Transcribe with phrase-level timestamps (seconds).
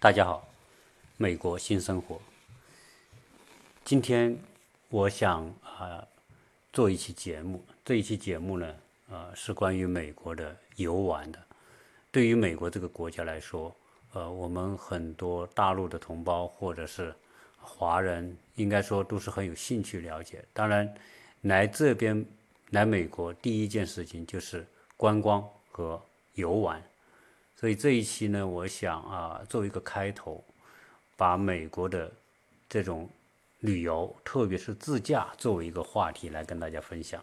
[0.00, 0.48] 大家好，
[1.16, 2.20] 美国新生活。
[3.84, 4.36] 今天
[4.88, 6.04] 我想啊、
[6.72, 8.74] 做一期节目，这一期节目呢，
[9.10, 11.38] 呃是关于美国的游玩的。
[12.10, 13.74] 对于美国这个国家来说，
[14.14, 17.14] 呃，我们很多大陆的同胞或者是
[17.58, 20.42] 华人，应该说都是很有兴趣了解。
[20.54, 20.90] 当然，
[21.42, 22.24] 来这边
[22.70, 26.82] 来美国第一件事情就是观光和游玩。
[27.54, 30.42] 所以这一期呢，我想啊，作为一个开头，
[31.18, 32.10] 把美国的
[32.66, 33.06] 这种
[33.62, 37.22] 旅游，特别是自驾作为一个话题来跟大家分享。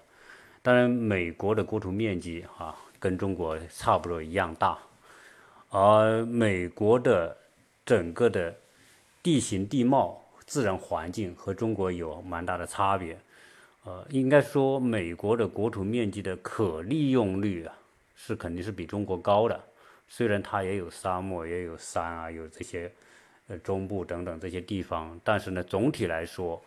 [0.62, 4.78] 当然，美国的国土面积啊，跟中国差不多一样大，
[5.70, 7.36] 而美国的
[7.86, 8.56] 整个的
[9.22, 13.18] 地形地貌、自然环境和中国有蛮大的差别。
[13.84, 17.74] 呃，应该说，美国的国土面积的可利用率啊，
[18.16, 19.62] 是肯定是比中国高的。
[20.08, 22.92] 虽然它也有沙漠，也有山啊，有这些
[23.50, 26.62] 呃中部等等这些地方，但是呢，总体来说，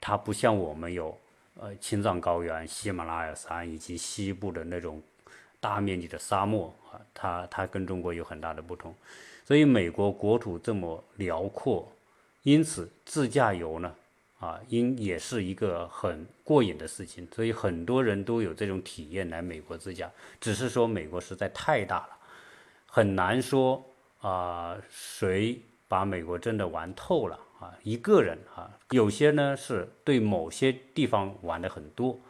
[0.00, 1.14] 它不像我们有
[1.60, 5.02] 呃青藏高原、喜马拉雅山以及西部的那种
[5.60, 8.94] 大面积的沙漠啊，它它跟中国有很大的不同。
[9.44, 11.90] 所以美国国土这么辽阔，
[12.42, 13.94] 因此自驾游呢，
[14.38, 17.26] 啊，应也是一个很过瘾的事情。
[17.34, 22.16] 所以很多人都有这种体验来美国自驾，只是说美国实在太大了。
[22.86, 23.82] 很难说
[24.20, 27.74] 啊、谁把美国真的玩透了啊？
[27.82, 32.20] 一个人啊，有些呢是对某些地方玩的很多，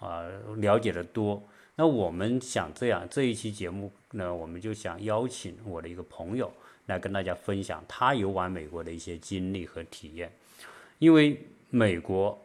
[0.00, 0.24] 啊、
[0.56, 1.42] 了解的多。
[1.76, 6.52] 那我们想这样，这一期节目呢，我们就想邀请我的一个朋友
[6.86, 10.32] 来跟大家分享他游玩美国的一些经历和体验，
[10.98, 11.40] 因为
[11.70, 12.36] 美国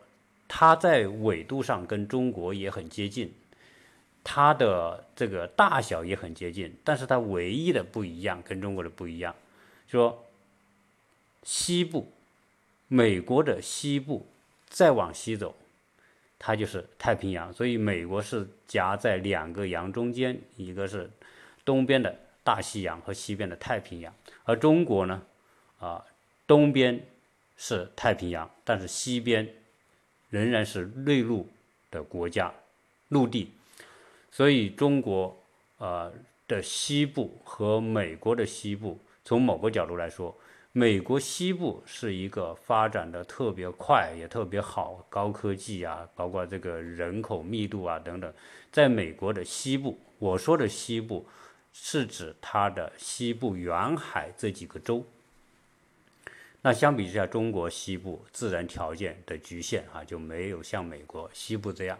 [0.47, 3.33] 它在纬度上跟中国也很接近，
[4.23, 9.33] 它的这个大小也很接近，但是它唯一的不一样，跟中国的不一样，
[9.87, 10.23] 说
[11.43, 12.11] 西部，
[12.87, 14.25] 美国的西部
[14.67, 15.55] 再往西走，
[16.39, 21.09] 它就是太平洋，所以美国是夹在两个洋中间，一个是
[21.63, 25.21] 东边的大西洋和西边的太平洋，而中国呢，
[25.79, 26.03] 啊，
[26.47, 27.05] 东边
[27.55, 29.47] 是太平洋，但是西边
[30.29, 31.47] 仍然是内陆
[31.91, 32.53] 的国家，
[33.09, 33.51] 陆地。
[34.31, 35.37] 所以中国
[35.77, 36.11] 呃
[36.47, 40.35] 的西部和美国的西部，从某个角度来说，
[40.75, 48.33] 美国西部是一个发展的特别快也特别好，高科技啊，包括这个人口密度啊等等，
[48.71, 51.27] 在美国的西部，我说的西部
[51.71, 55.05] 是指它的西部沿海这几个州。
[56.63, 61.99] 那相比之下，中国西部自然条件的局限啊，就没有像美国西部这样。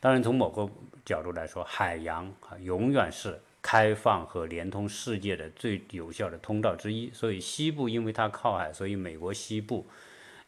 [0.00, 0.68] 当然，从某个
[1.04, 7.10] 角度来说，海洋啊永远是开放和连通世界的最有效的通道之一。
[7.12, 9.86] 所以，西部因为它靠海，所以美国西部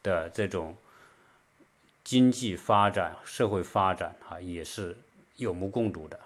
[0.03, 0.77] 的这种
[2.03, 4.97] 经济发展、社会发展啊，也是
[5.37, 6.19] 有目共睹的。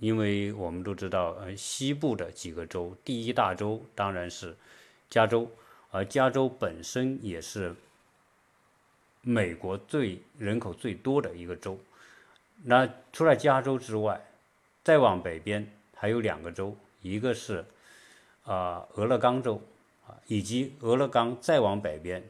[0.00, 4.56] 因为我们都知道，呃，西部的几个州，第一大州当然是
[5.10, 5.50] 加州，
[5.90, 7.74] 而加州本身也是
[9.22, 11.78] 美国最人口最多的一个州。
[12.62, 14.20] 那除了加州之外，
[14.84, 15.68] 再往北边
[15.98, 17.64] 还有两个州，一个是
[18.44, 19.60] 啊、俄勒冈州
[20.06, 22.22] 啊，以及俄勒冈再往北边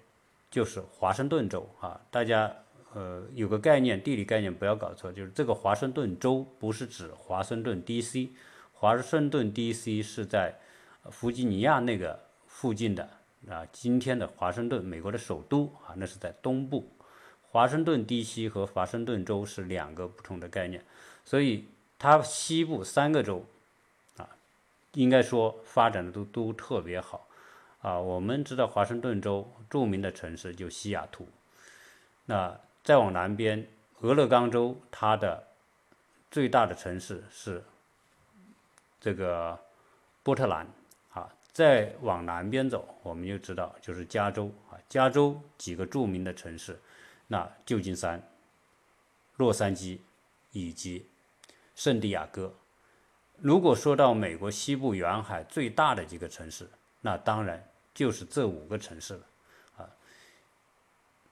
[0.50, 2.00] 就是华盛顿州啊。
[2.10, 2.50] 大家
[2.94, 8.30] 呃有个概念，地理概念不要搞错，就是这个华盛顿州不是指华盛顿 D.C.，
[8.72, 10.02] 华盛顿 D.C.
[10.02, 10.54] 是在
[11.10, 13.08] 弗吉尼亚那个附近的
[13.48, 16.90] 啊，今天的华盛顿，美国的首都啊，那是在东部。
[17.50, 18.48] 华盛顿 D.C.
[18.48, 20.84] 和华盛顿州是两个不同的概念，
[21.24, 21.66] 所以
[21.98, 23.44] 它西部三个州，
[24.98, 27.28] 应该说发展的都都特别好
[27.82, 27.96] 啊。
[28.00, 31.28] 我们知道华盛顿州著名的城市就西雅图，
[32.24, 33.64] 那再往南边，
[34.00, 35.46] 俄勒冈州它的
[36.32, 37.62] 最大的城市是
[39.00, 39.56] 这个
[40.24, 40.66] 波特兰
[41.12, 41.32] 啊。
[41.52, 46.76] 再往南边走，我们就知道就是加州啊，加州几个著名的城市。
[47.28, 48.20] 那旧金山、
[49.36, 49.98] 洛杉矶
[50.50, 51.06] 以及
[51.76, 52.52] 圣地亚哥，
[53.40, 56.68] 如果说到美国西部沿海最大的几个城市，
[57.00, 57.64] 那当然
[57.94, 59.20] 就是这五个城市了
[59.76, 59.88] 啊。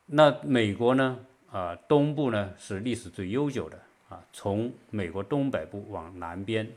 [0.06, 1.19] 那美国呢，
[1.50, 6.70] 啊，东部呢是历史最悠久的啊，从美国东北部往南边，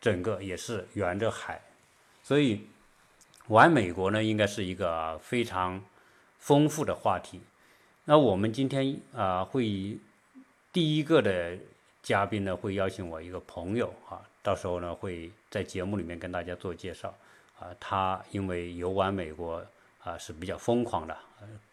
[0.00, 1.60] 整个也是沿着海，
[2.22, 2.66] 所以
[3.48, 5.84] 玩美国呢应该是一个非常
[6.38, 7.40] 丰富的话题。
[8.06, 10.00] 那我们今天啊会以
[10.72, 11.58] 第一个的
[12.04, 17.12] 嘉宾呢会邀请我一个朋友啊，到时候呢会在节目里面跟大家做介绍
[17.58, 19.60] 啊，他因为游玩美国。
[20.04, 21.16] 啊，是比较疯狂的，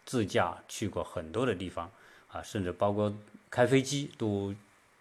[0.06, 1.90] 自驾去过很多的地方，
[2.28, 3.12] 啊，甚至包括
[3.50, 4.54] 开飞机都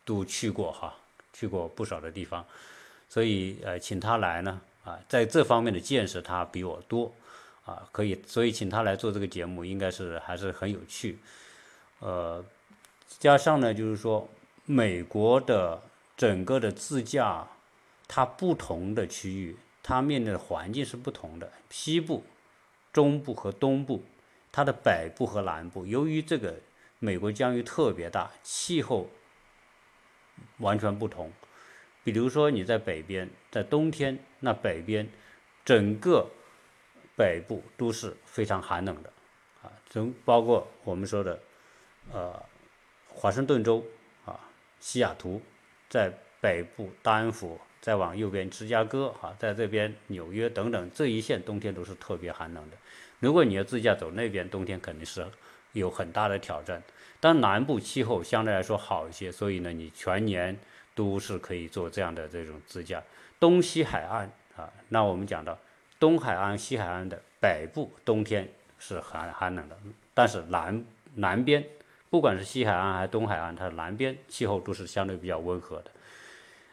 [0.03, 0.93] 都去过哈，
[1.31, 2.45] 去过不少的地方，
[3.07, 7.09] 所以呃，请他来呢，啊，在这方面的见识他比我多，
[7.63, 11.17] 啊，可以，所以请他来做这个节目，应该是还是很有趣，
[11.99, 12.43] 呃，
[13.17, 14.27] 加上呢，就是说
[14.71, 15.81] 美国的
[16.15, 17.45] 整个的自驾，
[18.07, 22.23] 它不同的区域，它面临的环境是不同的，西部。
[22.93, 24.03] 中部和东部，
[24.51, 26.55] 它的北部和南部，由于这个
[26.99, 29.09] 美国疆域特别大，气候
[30.59, 31.31] 完全不同。
[32.03, 35.09] 比如说你在北边，在冬天，那北边
[35.65, 36.29] 整个
[37.15, 39.13] 北部都是非常寒冷的，
[39.63, 41.39] 啊，从包括我们说的，
[42.11, 42.43] 呃，
[43.07, 43.85] 华盛顿州，
[44.81, 45.41] 西雅图，
[45.87, 46.11] 在
[46.41, 47.57] 北部丹佛。
[47.79, 52.77] 再往右边，芝加哥哈，在这边纽约等等这一线冬天都是特别寒冷的。
[53.19, 55.25] 如果你要自驾走那边，冬天肯定是
[55.71, 56.79] 有很大的挑战。
[57.19, 60.55] 但南部气候相对来说好一些，所以呢，你全年
[60.93, 63.01] 都是可以做这样的这种自驾。
[63.39, 65.57] 东西海岸啊，那我们讲到
[65.99, 69.75] 东海岸、西海岸的北部冬天是寒寒冷的，
[70.13, 70.85] 但是南
[71.15, 71.65] 南边
[72.11, 75.89] 不管是西海岸还是东海岸，它的南边气候都是相对比较温和的。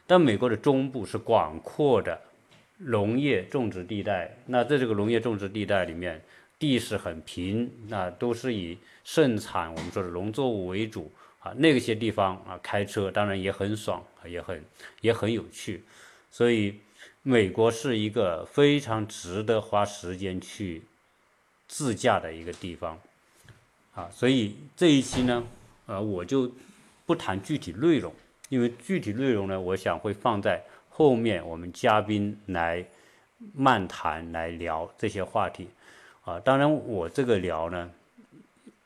[0.05, 2.20] 但美国的中部是广阔的
[2.79, 6.20] 农业种植地带，那在这个农业种植地带里面，
[6.58, 11.52] 地势很平，那都是以盛产我们说的农作物为主啊。
[11.56, 14.64] 那些地方啊，开车当然也很爽，也很
[15.02, 15.85] 也很有趣。
[16.32, 16.81] 所以，
[17.23, 20.82] 美国是一个非常值得花时间去
[21.69, 22.99] 自驾的一个地方
[23.98, 24.08] 啊。
[24.12, 25.44] 所以这一期呢，
[25.86, 26.50] 呃，我就
[27.04, 28.12] 不谈具体内容。
[28.48, 32.82] 因为具体内容呢，我想会放在后面，我们嘉宾来
[33.52, 35.68] 漫谈来聊这些话题，
[36.24, 37.90] 啊，当然我这个聊呢，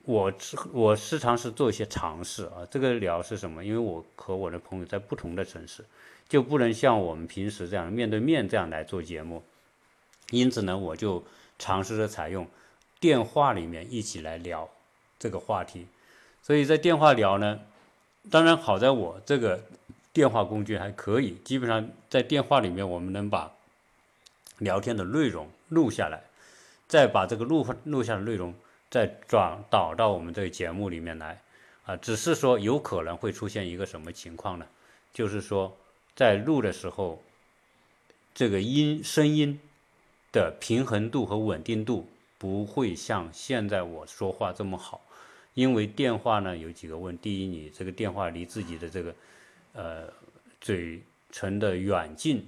[0.04, 0.32] 我
[0.72, 3.64] 我时常是做一些尝试啊，这个聊是什么？
[3.64, 5.84] 因为我和我的朋友在不同的城市，
[6.28, 9.40] 就不能像我们平时这样面对面这样来做节目，
[10.30, 11.22] 因此呢，我就
[11.56, 12.44] 尝试着采用
[12.98, 14.68] 电话里面一起来聊
[15.22, 15.86] 这个话题，
[16.42, 17.60] 所以在电话聊呢。
[18.28, 19.62] 当然，好在我这个
[20.12, 23.52] 电话工具还可以，基本上在电话里面，我们能把
[24.58, 26.20] 聊天的内容录下来，
[26.88, 28.52] 再把这个录录下的内容
[28.90, 31.40] 再转导到我们这个节目里面来。
[31.84, 34.66] 啊，只是说有可能会出现一个什么情况呢？
[35.14, 35.76] 就是说，
[36.16, 37.22] 在录的时候，
[38.34, 39.60] 这个音声音
[40.32, 42.08] 的平衡度和稳定度
[42.42, 45.00] 不会像现在我说话这么好。
[45.54, 49.14] 因为电话呢有几个问，第一，你这个电话离自己的这个，
[49.74, 50.08] 呃，
[50.60, 51.00] 嘴
[51.30, 52.44] 唇的远近，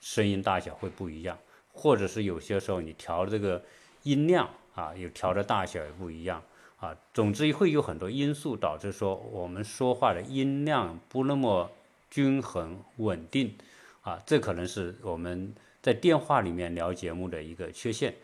[0.00, 1.38] 声音大小会不一样，
[1.72, 3.62] 或者是有些时候你调这个
[4.02, 6.42] 音量啊，有调的大小也不一样
[6.80, 6.96] 啊。
[7.14, 11.70] 总之会有很多因素导致说我们说话的音量不那么
[12.10, 13.54] 均衡稳定
[14.02, 18.14] 啊，这可能是我们在电话里面聊节目的一个缺陷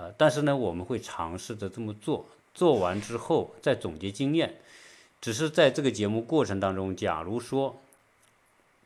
[0.00, 0.10] 啊。
[0.16, 2.26] 但是呢，我们会尝试着这么做。
[2.52, 4.52] 做完之后再总结经验，
[5.20, 7.80] 只是在这个节目过程当中，假如说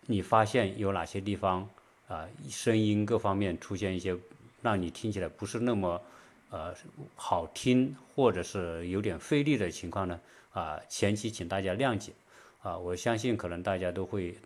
[0.06, 1.66] 你发现有哪些地方
[2.06, 4.14] 啊，声音各方面出现一些
[4.60, 6.00] 让你听起来不是那么
[6.50, 6.74] 呃
[7.16, 10.20] 好听，或者是有点费力的情况呢，
[10.52, 12.12] 啊，前期请大家谅解
[12.62, 14.36] 啊，我相信可能大家都会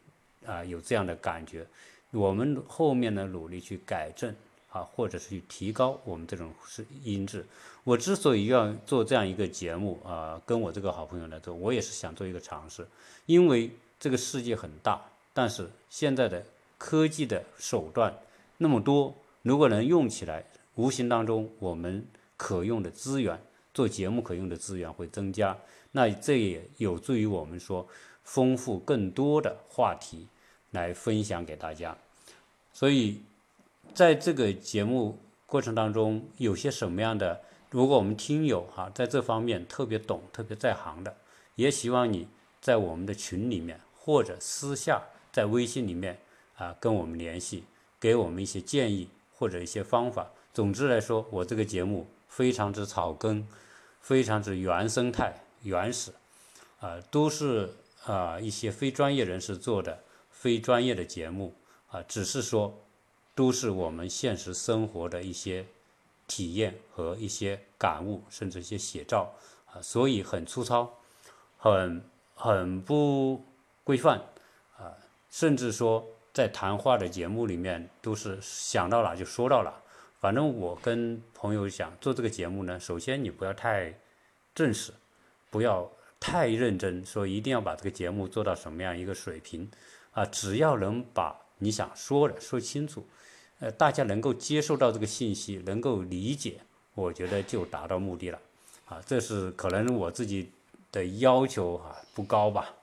[0.46, 1.66] 啊有这样的感觉，
[2.12, 4.32] 我们后面呢努力去改正。
[4.70, 7.46] 啊，或者是去提高我们这种是音质。
[7.84, 12.86] 我之所以要做这样一个节目啊，跟我这个好朋友来做，我也是想做一个尝试。
[13.24, 15.00] 因为这个世界很大，
[15.32, 16.44] 但是现在的
[16.76, 18.14] 科技的手段
[18.58, 20.44] 那么多，如果能用起来，
[20.74, 22.06] 无形当中我们
[22.36, 23.40] 可用的资源，
[23.72, 25.56] 做节目可用的资源会增加。
[25.92, 27.88] 那这也有助于我们说
[28.22, 30.28] 丰富更多的话题
[30.72, 31.96] 来分享给大家。
[32.74, 33.22] 所以。
[33.94, 37.40] 在这个节目过程当中，有些什么样的？
[37.70, 41.14] 如果我们听友哈在这方面特别懂、特别在行的，
[41.56, 42.26] 也希望你
[42.62, 46.18] 在我们的群里面或者私下在微信里面
[46.56, 47.64] 啊跟我们联系，
[48.00, 50.30] 给我们一些建议或者一些方法。
[50.54, 53.46] 总之来说，我这个节目非常之草根，
[54.00, 56.12] 非常之原生态原始，
[56.80, 57.74] 啊，都是
[58.06, 61.54] 啊一些非专业人士做的非专业的节目，
[61.88, 62.82] 啊，只是说
[63.38, 65.64] 都是我们现实生活的一些
[66.26, 69.32] 体验和一些感悟，甚至一些写照，
[69.66, 70.92] 啊，所以很粗糙，
[71.56, 72.02] 很
[72.34, 73.40] 很不
[73.84, 74.20] 规范，
[74.76, 74.90] 啊，
[75.30, 79.72] 甚至说在谈话的节目里面都是想到哪就说到哪。
[80.18, 83.94] 反正我跟朋友想做这个节目呢，首先你不要太
[84.52, 84.92] 正式，
[85.48, 89.70] 不要太认真，说一定要把这个节目做到什么样一个水平
[90.10, 93.06] 啊，只要能把你想说的说清楚，
[93.60, 96.60] 呃，大家能够接受到这个信息，能够理解，
[96.94, 98.38] 我觉得就达到目的了
[98.86, 99.02] 啊。
[99.04, 100.50] 这是可能我自己
[100.92, 102.74] 的要求啊不高吧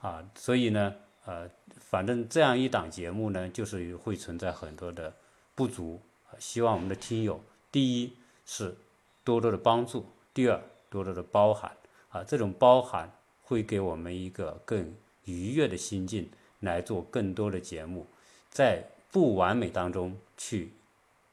[0.00, 5.14] 啊，所以呢，呃，反正这样一档节目呢，就是会存在很多的
[5.54, 6.00] 不足。
[6.38, 7.40] 希望我们的听友，
[7.70, 8.12] 第一
[8.44, 8.76] 是
[9.24, 10.04] 多多的帮助，
[10.34, 11.74] 第二多多的包涵
[12.10, 13.10] 啊，这种包涵
[13.42, 14.92] 会给我们一个更
[15.24, 16.28] 愉悦的心境
[16.60, 18.06] 来做更多的节目，
[18.50, 18.84] 在
[19.16, 20.74] 不完美当中去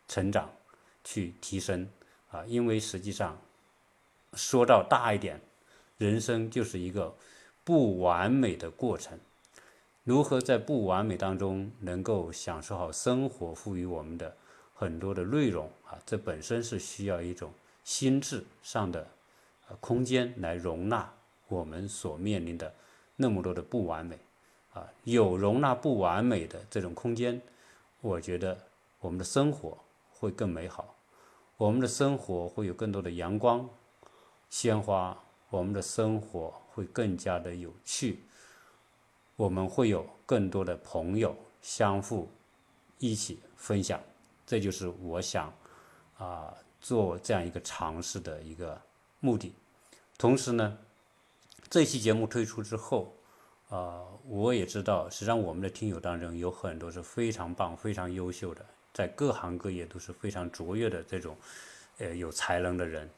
[0.07, 0.49] 成长，
[1.03, 1.89] 去提升
[2.31, 3.37] 啊，因为实际上
[4.35, 5.41] 说到大一点，
[5.97, 7.13] 人生就是一个
[7.65, 9.19] 不完美的过程，
[10.05, 14.33] 如何在不完美当中能够享受好生活赋予我们的。
[14.73, 17.51] 很多的内容啊，这本身是需要一种
[17.83, 19.05] 心智上的
[19.81, 21.13] 空间来容纳
[21.49, 22.73] 我们所面临的
[23.17, 24.17] 那么多的不完美
[24.71, 27.41] 啊，有容纳不完美的这种空间，
[28.03, 28.57] 我觉得
[28.99, 29.77] 我们的生活
[30.11, 30.93] 会更美好，
[31.55, 33.65] 我们的生活会有更多的阳光、
[34.49, 35.17] 鲜花，
[35.49, 38.19] 我们的生活会更加的有趣，
[39.37, 42.29] 我们会有更多的朋友相互
[42.99, 43.97] 一起分享。
[44.45, 45.53] 这就是我想
[46.17, 48.81] 啊做这样一个尝试的一个
[49.21, 49.55] 目的。
[50.17, 50.77] 同时呢，
[51.69, 53.15] 这期节目推出之后，
[53.73, 58.63] 啊，我也知道，实际上我们的听友当中有很多是非常棒、非常优秀的，
[58.93, 61.35] 在各行各业都是非常卓越的这种
[61.97, 63.09] 呃有才能的人。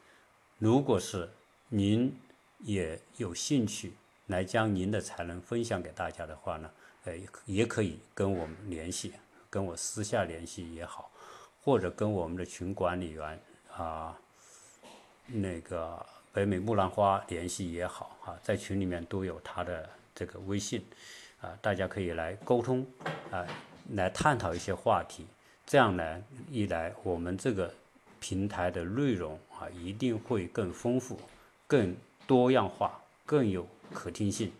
[0.57, 1.29] 如果是
[1.67, 2.17] 您
[2.59, 3.95] 也有兴趣
[4.27, 6.71] 来将您的才能分享给大家的话呢，
[7.03, 7.13] 呃，
[7.45, 9.11] 也可以跟我们联系，
[9.49, 11.11] 跟我私下联系也好。
[11.65, 13.41] 或者跟我们的群管理员
[13.75, 14.17] 啊，
[15.25, 20.83] 那个北美木兰花联系也好啊，在群里面都有他的这个微信
[21.41, 22.87] 啊，大家可以来沟通
[23.29, 23.45] 啊，
[23.91, 25.27] 来探讨一些话题。
[25.67, 27.71] 这样呢，一来我们这个
[28.19, 31.19] 平台的内容啊，一定会更丰富、
[31.67, 31.95] 更
[32.25, 34.51] 多样化、更有可听性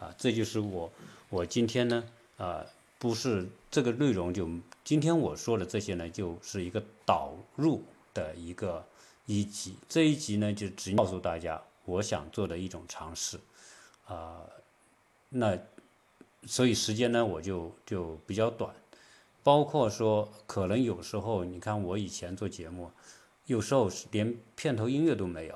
[0.00, 0.12] 啊。
[0.18, 0.90] 这就是我
[1.28, 2.04] 我今天呢
[2.38, 2.64] 啊。
[3.02, 4.48] 不是这个内容，就
[4.84, 7.82] 今天我说的这些呢，就是一个导入
[8.14, 8.86] 的一个
[9.26, 9.74] 一集。
[9.88, 13.40] 这一集呢，就只告诉大家我想做的一种尝试，
[14.06, 14.42] 啊，
[15.32, 15.58] 那
[16.46, 18.74] 所以时间呢，我就就比较短。
[19.42, 22.90] 包括说，可能有时候你看我以前做节目，
[23.46, 25.54] 有时候连片头音乐都没有，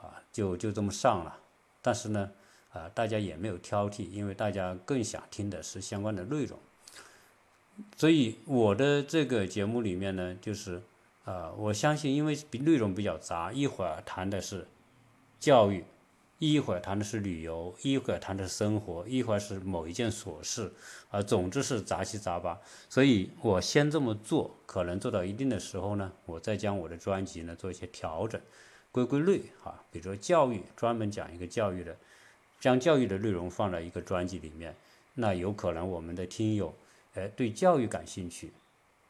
[0.00, 1.38] 啊，就就这么上了。
[1.80, 2.30] 但是呢。
[2.70, 6.58] 啊，大家也没有挑剔，因为大家更想听的是相关的内容。
[7.96, 10.82] 所以我的这个节目里面呢，就是
[11.24, 14.68] 啊，我相信，因为内容比较杂，一会儿谈的是
[15.40, 15.82] 教育，
[16.38, 20.72] 一会儿谈的是旅游，一会儿谈的是生活，一会儿是某一件琐事，
[21.10, 22.58] 啊，总之是杂七杂八。
[22.88, 28.40] 所以我先这么做，可能做到一定的时候呢，我再将我的专辑呢做一些调整，
[28.92, 31.96] 归归类啊，比如说教育，专门讲一个教育的。
[32.60, 34.74] 将教育的内容放在一个专辑里面，
[35.14, 36.74] 那有可能我们的听友，
[37.14, 38.52] 哎，对教育感兴趣，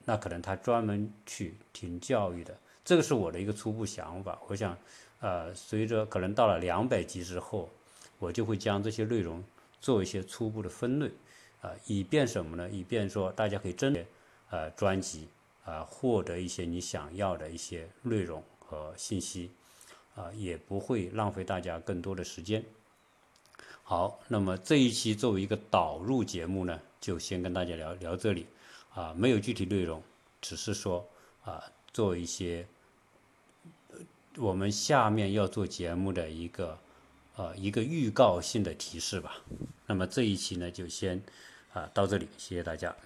[0.05, 2.55] 那可能他专门去听教育的，
[2.85, 4.39] 这个是我的一个初步想法。
[4.49, 4.77] 我想，
[5.21, 7.69] 呃，随着可能到了两百集之后，
[8.19, 9.43] 我就会将这些内容
[9.81, 11.11] 做一些初步的分类，
[11.61, 12.69] 啊，以便什么呢？
[12.71, 14.07] 以便说大家可以针对
[14.51, 15.29] 呃专辑
[15.65, 19.51] 啊获得一些你想要的一些内容和信息，
[20.15, 22.65] 啊，也不会浪费大家更多的时间。
[23.83, 28.47] 好，那么这一期作为一个导入节目呢，就先跟大家聊聊这里，
[28.95, 30.03] 啊，没有具体内容，
[30.41, 31.09] 只是说
[31.43, 32.67] 啊，做一些
[34.39, 36.79] 我们下面要做节目的一个
[37.37, 39.37] 呃一个预告性的提示吧。
[39.87, 41.23] 那么这一期呢，就先
[41.73, 42.95] 啊到这里，谢谢大家。